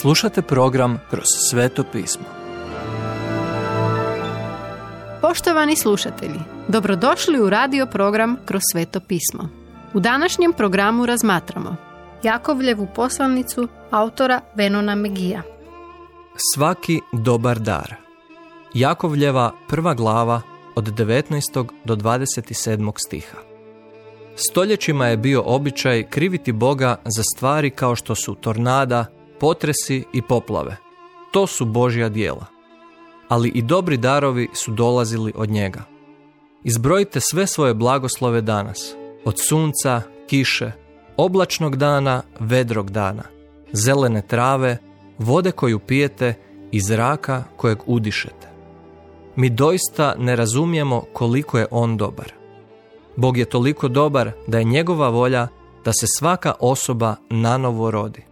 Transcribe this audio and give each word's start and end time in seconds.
Slušate 0.00 0.42
program 0.42 1.00
Kroz 1.10 1.24
sveto 1.50 1.84
pismo. 1.92 2.24
Poštovani 5.20 5.76
slušatelji, 5.76 6.40
dobrodošli 6.68 7.40
u 7.40 7.50
radio 7.50 7.86
program 7.86 8.36
Kroz 8.44 8.62
sveto 8.72 9.00
pismo. 9.00 9.48
U 9.94 10.00
današnjem 10.00 10.52
programu 10.52 11.06
razmatramo 11.06 11.76
Jakovljevu 12.22 12.88
poslanicu 12.94 13.68
autora 13.90 14.40
Venona 14.54 14.94
Megija. 14.94 15.42
Svaki 16.54 17.00
dobar 17.12 17.58
dar. 17.58 17.94
Jakovljeva 18.74 19.52
prva 19.68 19.94
glava 19.94 20.40
od 20.74 20.84
19. 20.84 21.68
do 21.84 21.96
27. 21.96 22.92
stiha. 23.06 23.38
Stoljećima 24.36 25.06
je 25.06 25.16
bio 25.16 25.42
običaj 25.46 26.02
kriviti 26.10 26.52
Boga 26.52 26.96
za 27.04 27.22
stvari 27.36 27.70
kao 27.70 27.96
što 27.96 28.14
su 28.14 28.34
tornada, 28.34 29.15
potresi 29.40 30.04
i 30.12 30.22
poplave. 30.22 30.76
To 31.30 31.46
su 31.46 31.64
Božja 31.64 32.08
dijela. 32.08 32.46
Ali 33.28 33.48
i 33.48 33.62
dobri 33.62 33.96
darovi 33.96 34.48
su 34.54 34.72
dolazili 34.72 35.32
od 35.36 35.50
njega. 35.50 35.82
Izbrojite 36.64 37.20
sve 37.20 37.46
svoje 37.46 37.74
blagoslove 37.74 38.40
danas, 38.40 38.94
od 39.24 39.34
sunca, 39.48 40.02
kiše, 40.26 40.72
oblačnog 41.16 41.76
dana, 41.76 42.22
vedrog 42.40 42.90
dana, 42.90 43.22
zelene 43.72 44.22
trave, 44.22 44.78
vode 45.18 45.52
koju 45.52 45.78
pijete 45.78 46.34
i 46.70 46.80
zraka 46.80 47.44
kojeg 47.56 47.78
udišete. 47.86 48.48
Mi 49.36 49.50
doista 49.50 50.14
ne 50.18 50.36
razumijemo 50.36 51.04
koliko 51.12 51.58
je 51.58 51.66
on 51.70 51.96
dobar. 51.96 52.32
Bog 53.16 53.36
je 53.36 53.44
toliko 53.44 53.88
dobar 53.88 54.30
da 54.46 54.58
je 54.58 54.64
njegova 54.64 55.08
volja 55.08 55.48
da 55.84 55.92
se 55.92 56.06
svaka 56.18 56.52
osoba 56.60 57.16
nanovo 57.30 57.90
rodi. 57.90 58.22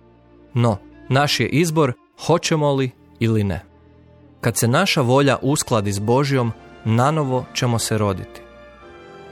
No, 0.55 0.77
naš 1.09 1.41
je 1.41 1.49
izbor 1.49 1.93
hoćemo 2.27 2.73
li 2.73 2.91
ili 3.19 3.45
ne. 3.45 3.65
Kad 4.41 4.57
se 4.57 4.69
naša 4.69 5.01
volja 5.01 5.39
uskladi 5.43 5.93
s 5.93 5.99
Božjom, 5.99 6.53
nanovo 6.85 7.45
ćemo 7.55 7.79
se 7.79 7.99
roditi. 7.99 8.41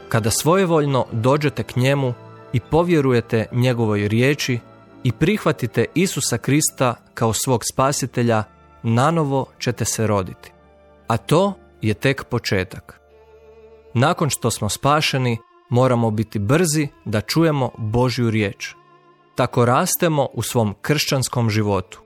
Kada 0.09 0.31
svojevoljno 0.31 1.07
dođete 1.13 1.63
k 1.63 1.77
njemu 1.77 2.15
i 2.53 2.61
povjerujete 2.61 3.47
njegovoj 3.53 4.09
riječi 4.09 4.59
i 5.05 5.13
prihvatite 5.13 5.85
Isusa 5.95 6.39
Krista 6.39 6.95
kao 7.15 7.33
svog 7.33 7.63
spasitelja, 7.73 8.45
nanovo 8.83 9.47
ćete 9.59 9.85
se 9.85 10.07
roditi. 10.07 10.53
A 11.07 11.17
to 11.17 11.55
je 11.83 11.95
tek 11.95 12.25
početak. 12.25 13.01
Nakon 13.95 14.31
što 14.31 14.51
smo 14.51 14.69
spašeni, 14.69 15.39
moramo 15.71 16.11
biti 16.11 16.39
brzi 16.39 16.89
da 17.05 17.21
čujemo 17.21 17.71
Božju 17.79 18.31
riječ. 18.31 18.75
Tako 19.35 19.65
rastemo 19.65 20.29
u 20.33 20.43
svom 20.43 20.75
kršćanskom 20.83 21.51
životu. 21.51 22.01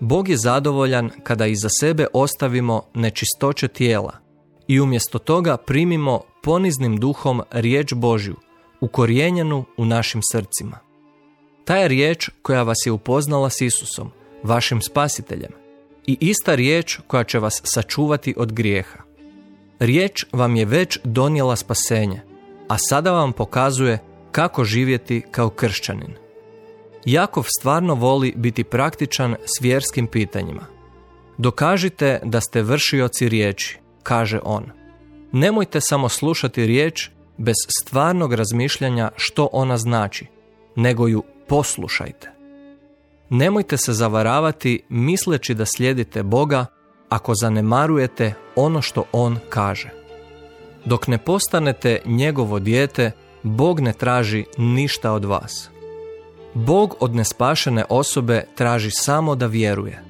Bog 0.00 0.28
je 0.28 0.36
zadovoljan 0.36 1.10
kada 1.22 1.46
iza 1.46 1.68
sebe 1.80 2.06
ostavimo 2.12 2.82
nečistoće 2.94 3.68
tijela 3.68 4.12
i 4.68 4.80
umjesto 4.80 5.18
toga 5.18 5.56
primimo 5.56 6.20
poniznim 6.42 6.96
duhom 6.96 7.42
riječ 7.50 7.94
Božju, 7.94 8.36
ukorijenjenu 8.80 9.64
u 9.76 9.84
našim 9.84 10.20
srcima. 10.32 10.78
Ta 11.64 11.76
je 11.76 11.88
riječ 11.88 12.30
koja 12.42 12.62
vas 12.62 12.78
je 12.86 12.92
upoznala 12.92 13.50
s 13.50 13.60
Isusom, 13.60 14.10
vašim 14.42 14.80
spasiteljem, 14.80 15.52
i 16.06 16.16
ista 16.20 16.54
riječ 16.54 16.98
koja 17.06 17.24
će 17.24 17.38
vas 17.38 17.60
sačuvati 17.64 18.34
od 18.36 18.52
grijeha. 18.52 18.98
Riječ 19.78 20.26
vam 20.32 20.56
je 20.56 20.64
već 20.64 20.98
donijela 21.04 21.56
spasenje, 21.56 22.22
a 22.68 22.76
sada 22.78 23.12
vam 23.12 23.32
pokazuje 23.32 23.98
kako 24.32 24.64
živjeti 24.64 25.22
kao 25.30 25.50
kršćanin. 25.50 26.14
Jakov 27.04 27.44
stvarno 27.58 27.94
voli 27.94 28.32
biti 28.36 28.64
praktičan 28.64 29.36
s 29.44 29.62
vjerskim 29.62 30.06
pitanjima. 30.06 30.66
Dokažite 31.38 32.20
da 32.24 32.40
ste 32.40 32.62
vršioci 32.62 33.28
riječi, 33.28 33.78
kaže 34.02 34.40
on. 34.44 34.64
Nemojte 35.32 35.80
samo 35.80 36.08
slušati 36.08 36.66
riječ 36.66 37.10
bez 37.38 37.56
stvarnog 37.80 38.34
razmišljanja 38.34 39.10
što 39.16 39.48
ona 39.52 39.78
znači, 39.78 40.26
nego 40.76 41.08
ju 41.08 41.22
poslušajte. 41.48 42.30
Nemojte 43.30 43.76
se 43.76 43.92
zavaravati 43.92 44.82
misleći 44.88 45.54
da 45.54 45.64
slijedite 45.66 46.22
Boga 46.22 46.66
ako 47.08 47.32
zanemarujete 47.34 48.34
ono 48.56 48.82
što 48.82 49.04
On 49.12 49.38
kaže. 49.48 49.90
Dok 50.84 51.06
ne 51.06 51.18
postanete 51.18 52.00
njegovo 52.04 52.58
dijete, 52.58 53.10
Bog 53.42 53.80
ne 53.80 53.92
traži 53.92 54.44
ništa 54.58 55.12
od 55.12 55.24
vas. 55.24 55.71
Bog 56.54 56.94
od 57.00 57.14
nespašene 57.14 57.84
osobe 57.88 58.44
traži 58.54 58.90
samo 58.90 59.34
da 59.34 59.46
vjeruje. 59.46 60.02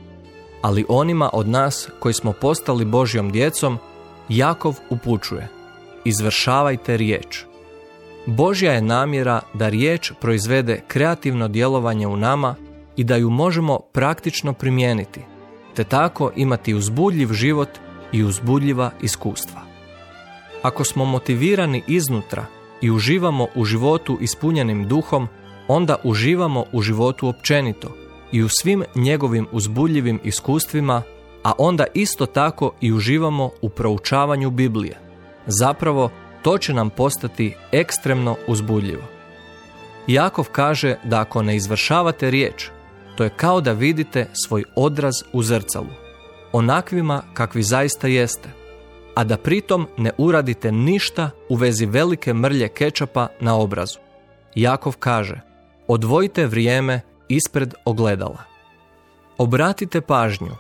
Ali 0.63 0.85
onima 0.89 1.31
od 1.33 1.49
nas 1.49 1.89
koji 2.01 2.15
smo 2.15 2.33
postali 2.33 2.85
Božjom 2.85 3.31
djecom, 3.31 3.79
Jakov 4.29 4.79
upućuje 4.91 5.49
Izvršavajte 6.05 6.97
riječ. 6.97 7.45
Božja 8.27 8.73
je 8.73 8.83
namjera 8.83 9.41
da 9.55 9.69
riječ 9.69 10.13
proizvede 10.21 10.81
kreativno 10.89 11.49
djelovanje 11.49 12.07
u 12.07 12.17
nama 12.17 12.55
i 12.97 13.05
da 13.05 13.17
ju 13.17 13.31
možemo 13.31 13.81
praktično 13.93 14.53
primijeniti, 14.53 15.21
te 15.75 15.85
tako 15.85 16.31
imati 16.37 16.75
uzbudljiv 16.75 17.33
život 17.33 17.69
i 18.13 18.25
uzbudljiva 18.25 18.91
iskustva. 19.03 19.61
Ako 20.63 20.85
smo 20.85 21.05
motivirani 21.05 21.83
iznutra 21.87 22.47
i 22.81 22.91
uživamo 22.91 23.47
u 23.55 23.65
životu 23.65 24.19
ispunjenim 24.21 24.89
duhom, 24.89 25.29
onda 25.73 25.97
uživamo 26.05 26.65
u 26.73 26.83
životu 26.83 27.29
općenito 27.29 27.97
i 28.33 28.43
u 28.43 28.49
svim 28.49 28.85
njegovim 28.95 29.47
uzbudljivim 29.53 30.21
iskustvima, 30.25 31.03
a 31.45 31.53
onda 31.59 31.85
isto 31.95 32.27
tako 32.27 32.73
i 32.81 32.93
uživamo 32.93 33.51
u 33.63 33.69
proučavanju 33.69 34.51
Biblije. 34.51 34.99
Zapravo, 35.47 36.11
to 36.43 36.59
će 36.59 36.75
nam 36.75 36.91
postati 36.91 37.55
ekstremno 37.73 38.37
uzbudljivo. 38.47 39.03
Jakov 40.07 40.49
kaže 40.53 40.97
da 41.05 41.21
ako 41.21 41.43
ne 41.43 41.57
izvršavate 41.57 42.31
riječ, 42.31 42.71
to 43.17 43.25
je 43.25 43.31
kao 43.31 43.61
da 43.61 43.73
vidite 43.73 44.27
svoj 44.47 44.65
odraz 44.77 45.15
u 45.33 45.43
zrcalu, 45.43 45.93
onakvima 46.53 47.23
kakvi 47.35 47.63
zaista 47.63 48.09
jeste, 48.09 48.49
a 49.15 49.25
da 49.25 49.37
pritom 49.37 49.87
ne 49.97 50.11
uradite 50.19 50.73
ništa 50.73 51.31
u 51.49 51.55
vezi 51.55 51.87
velike 51.87 52.35
mrlje 52.35 52.69
kečapa 52.69 53.29
na 53.41 53.57
obrazu. 53.57 53.99
Jakov 54.55 54.97
kaže, 54.97 55.52
odvojite 55.93 56.47
vrijeme 56.47 57.01
ispred 57.29 57.75
ogledala. 57.85 58.43
Obratite 59.39 60.01
pažnju, 60.01 60.57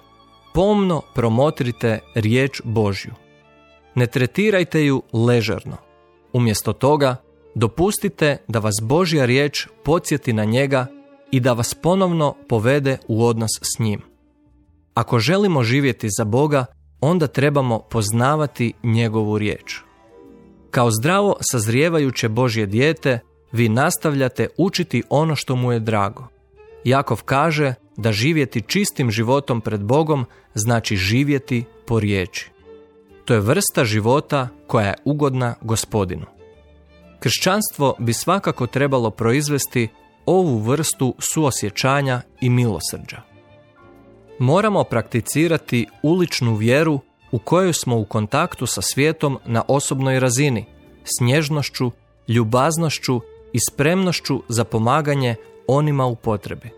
pomno 0.54 1.02
promotrite 1.14 1.98
riječ 2.14 2.60
Božju. 2.64 3.12
Ne 3.94 4.06
tretirajte 4.06 4.84
ju 4.84 5.02
ležerno. 5.12 5.76
Umjesto 6.32 6.72
toga, 6.72 7.16
dopustite 7.54 8.36
da 8.48 8.58
vas 8.58 8.74
Božja 8.82 9.24
riječ 9.24 9.68
podsjeti 9.84 10.32
na 10.32 10.44
njega 10.44 10.86
i 11.30 11.40
da 11.40 11.52
vas 11.52 11.74
ponovno 11.74 12.34
povede 12.48 12.98
u 13.08 13.24
odnos 13.24 13.50
s 13.62 13.78
njim. 13.78 14.02
Ako 14.94 15.18
želimo 15.18 15.62
živjeti 15.62 16.08
za 16.18 16.24
Boga, 16.24 16.66
onda 17.00 17.26
trebamo 17.26 17.78
poznavati 17.78 18.72
njegovu 18.82 19.38
riječ. 19.38 19.80
Kao 20.70 20.90
zdravo 20.90 21.36
sazrijevajuće 21.52 22.28
Božje 22.28 22.66
dijete, 22.66 23.20
vi 23.52 23.68
nastavljate 23.68 24.48
učiti 24.56 25.02
ono 25.08 25.36
što 25.36 25.56
mu 25.56 25.72
je 25.72 25.80
drago. 25.80 26.28
Jakov 26.84 27.22
kaže 27.24 27.74
da 27.96 28.12
živjeti 28.12 28.60
čistim 28.60 29.10
životom 29.10 29.60
pred 29.60 29.80
Bogom 29.80 30.26
znači 30.54 30.96
živjeti 30.96 31.64
po 31.86 32.00
riječi. 32.00 32.50
To 33.24 33.34
je 33.34 33.40
vrsta 33.40 33.84
života 33.84 34.48
koja 34.66 34.86
je 34.86 34.94
ugodna 35.04 35.54
gospodinu. 35.60 36.26
Kršćanstvo 37.20 37.94
bi 37.98 38.12
svakako 38.12 38.66
trebalo 38.66 39.10
proizvesti 39.10 39.88
ovu 40.26 40.58
vrstu 40.58 41.14
suosjećanja 41.18 42.20
i 42.40 42.50
milosrđa. 42.50 43.22
Moramo 44.38 44.84
prakticirati 44.84 45.86
uličnu 46.02 46.54
vjeru 46.54 47.00
u 47.32 47.38
kojoj 47.38 47.72
smo 47.72 47.98
u 47.98 48.04
kontaktu 48.04 48.66
sa 48.66 48.82
svijetom 48.82 49.38
na 49.46 49.62
osobnoj 49.68 50.20
razini, 50.20 50.66
s 51.04 51.20
nježnošću, 51.20 51.90
ljubaznošću 52.28 53.20
i 53.52 53.58
spremnošću 53.70 54.42
za 54.48 54.64
pomaganje 54.64 55.34
onima 55.66 56.06
u 56.06 56.16
potrebi. 56.16 56.70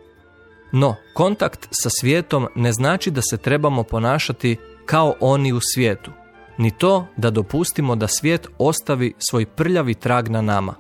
No, 0.73 0.97
kontakt 1.15 1.69
sa 1.71 1.91
svijetom 2.01 2.49
ne 2.55 2.73
znači 2.73 3.11
da 3.11 3.23
se 3.23 3.37
trebamo 3.37 3.83
ponašati 3.83 4.57
kao 4.87 5.15
oni 5.21 5.53
u 5.53 5.61
svijetu, 5.75 6.11
ni 6.59 6.71
to 6.71 7.07
da 7.17 7.31
dopustimo 7.31 7.97
da 7.97 8.09
svijet 8.09 8.49
ostavi 8.59 9.15
svoj 9.31 9.47
prljavi 9.47 9.95
trag 9.95 10.29
na 10.29 10.43
nama. 10.43 10.75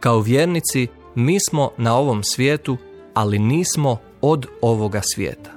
Kao 0.00 0.20
vjernici 0.20 0.86
mi 1.14 1.38
smo 1.48 1.70
na 1.76 1.96
ovom 1.96 2.22
svijetu, 2.24 2.76
ali 3.14 3.38
nismo 3.38 3.98
od 4.20 4.46
ovoga 4.60 5.00
svijeta. 5.14 5.50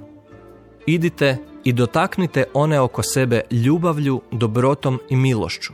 Idite 0.86 1.38
i 1.64 1.74
dotaknite 1.74 2.44
one 2.54 2.80
oko 2.80 3.04
sebe 3.04 3.42
ljubavlju, 3.52 4.22
dobrotom 4.32 5.00
i 5.10 5.16
milošću, 5.16 5.74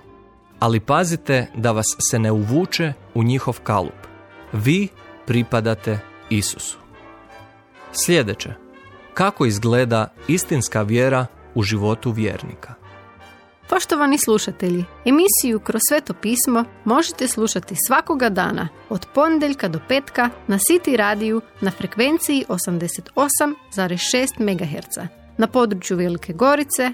ali 0.65 0.79
pazite 0.79 1.47
da 1.56 1.71
vas 1.71 1.85
se 2.09 2.19
ne 2.19 2.31
uvuče 2.31 2.94
u 3.13 3.23
njihov 3.23 3.59
kalup. 3.63 4.07
Vi 4.53 4.88
pripadate 5.25 6.00
Isusu. 6.29 6.77
Sljedeće. 7.94 8.53
kako 9.13 9.45
izgleda 9.45 10.13
istinska 10.27 10.81
vjera 10.81 11.25
u 11.56 11.63
životu 11.63 12.12
vjernika. 12.12 12.73
Poštovani 13.69 14.17
slušatelji, 14.17 14.85
emisiju 15.06 15.59
Kroz 15.59 15.81
sveto 15.89 16.13
pismo 16.13 16.63
možete 16.85 17.27
slušati 17.27 17.75
svakoga 17.88 18.29
dana 18.29 18.67
od 18.89 19.06
ponedjeljka 19.13 19.67
do 19.67 19.79
petka 19.88 20.29
na 20.47 20.57
City 20.57 20.95
radiju 20.95 21.41
na 21.62 21.71
frekvenciji 21.71 22.45
88,6 22.50 24.39
MHz 24.39 25.09
na 25.38 25.47
području 25.47 25.97
Velike 25.97 26.33
Gorice, 26.33 26.94